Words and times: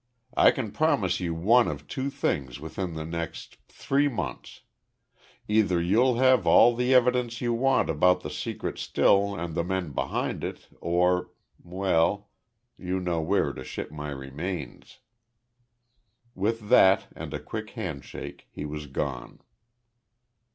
I 0.35 0.49
can 0.49 0.71
promise 0.71 1.19
you 1.19 1.35
one 1.35 1.67
of 1.67 1.85
two 1.87 2.09
things 2.09 2.59
within 2.59 2.95
the 2.95 3.05
next 3.05 3.57
three 3.69 4.07
months: 4.07 4.61
either 5.47 5.79
you'll 5.79 6.15
have 6.15 6.47
all 6.47 6.75
the 6.75 6.91
evidence 6.91 7.39
you 7.39 7.53
want 7.53 7.87
about 7.87 8.21
the 8.21 8.31
secret 8.31 8.79
still 8.79 9.35
and 9.35 9.53
the 9.53 9.63
men 9.63 9.91
behind 9.91 10.43
it 10.43 10.67
or 10.81 11.29
well, 11.63 12.31
you 12.79 12.99
know 12.99 13.21
where 13.21 13.53
to 13.53 13.63
ship 13.63 13.91
my 13.91 14.09
remains!" 14.09 15.01
With 16.33 16.69
that 16.69 17.05
and 17.15 17.31
a 17.31 17.39
quick 17.39 17.69
handshake 17.69 18.47
he 18.49 18.65
was 18.65 18.87
gone. 18.87 19.39